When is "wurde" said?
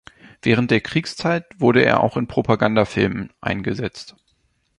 1.59-1.85